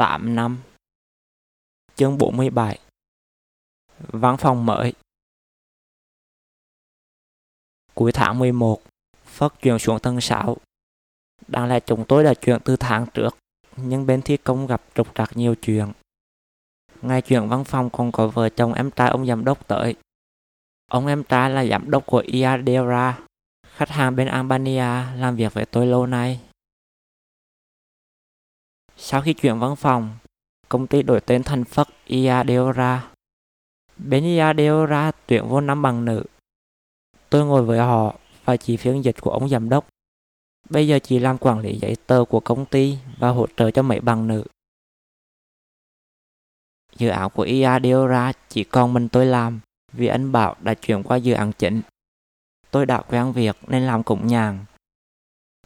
[0.00, 0.58] 8 năm.
[1.94, 2.78] Chương 47
[3.98, 4.92] Văn phòng mới.
[7.94, 8.82] Cuối tháng 11
[9.24, 10.56] Phất chuyển xuống tầng 6
[11.48, 13.36] Đáng lẽ chúng tôi đã chuyển từ tháng trước,
[13.76, 15.92] Nhưng bên thi công gặp trục trặc nhiều chuyện.
[17.02, 19.94] Ngay chuyển văn phòng còn có vợ chồng em trai ông giám đốc tới.
[20.90, 23.18] Ông em trai là giám đốc của Iadera.
[23.66, 26.40] Khách hàng bên Albania làm việc với tôi lâu nay
[29.02, 30.16] sau khi chuyển văn phòng,
[30.68, 33.10] công ty đổi tên thành Phất Iadora.
[33.98, 36.24] Bên Iadeora tuyển vô năm bằng nữ.
[37.30, 39.88] Tôi ngồi với họ và chỉ phiên dịch của ông giám đốc.
[40.70, 43.82] Bây giờ chỉ làm quản lý giấy tờ của công ty và hỗ trợ cho
[43.82, 44.44] mấy bằng nữ.
[46.96, 49.60] Dự án của Iadora chỉ còn mình tôi làm
[49.92, 51.82] vì anh Bảo đã chuyển qua dự án chính.
[52.70, 54.64] Tôi đã quen việc nên làm cũng nhàn.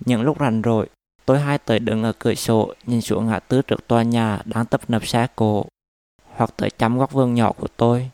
[0.00, 0.88] Những lúc rảnh rỗi,
[1.30, 4.66] Tôi hai tới đứng ở cửa sổ nhìn xuống ngã tư trước tòa nhà đang
[4.66, 5.66] tập nập xe cổ
[6.34, 8.10] hoặc tới chăm góc vườn nhỏ của tôi.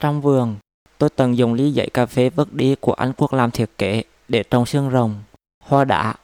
[0.00, 0.56] Trong vườn,
[0.98, 4.02] tôi từng dùng ly giấy cà phê vứt đi của anh Quốc làm thiết kế
[4.28, 5.22] để trồng xương rồng,
[5.64, 6.14] hoa đá,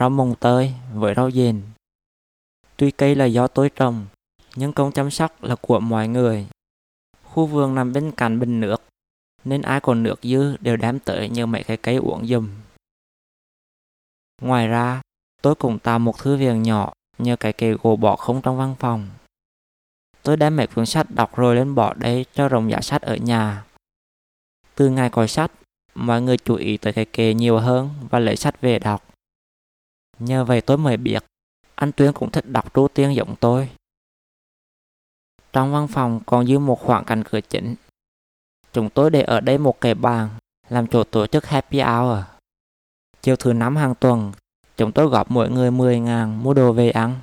[0.00, 1.62] rau mồng tơi với rau dền.
[2.76, 4.06] Tuy cây là do tôi trồng,
[4.56, 6.46] nhưng công chăm sóc là của mọi người.
[7.24, 8.82] Khu vườn nằm bên cạnh bình nước,
[9.44, 12.48] nên ai còn nước dư đều đem tới như mấy cái cây uống dùm.
[14.42, 15.00] Ngoài ra,
[15.42, 18.74] Tôi cũng tạo một thư viện nhỏ nhờ cái kệ gỗ bỏ không trong văn
[18.78, 19.08] phòng.
[20.22, 23.16] Tôi đem mấy cuốn sách đọc rồi lên bỏ đây cho rộng giá sách ở
[23.16, 23.64] nhà.
[24.74, 25.52] Từ ngày coi sách,
[25.94, 29.04] mọi người chú ý tới cái kệ nhiều hơn và lấy sách về đọc.
[30.18, 31.24] Nhờ vậy tôi mới biết,
[31.74, 33.68] anh Tuyên cũng thích đọc trú tiên giống tôi.
[35.52, 37.74] Trong văn phòng còn dư một khoảng cạnh cửa chính.
[38.72, 40.28] Chúng tôi để ở đây một cái bàn,
[40.68, 42.18] làm chỗ tổ chức happy hour.
[43.22, 44.32] Chiều thứ năm hàng tuần,
[44.80, 47.14] Chúng tôi góp mỗi người 10 ngàn mua đồ về ăn.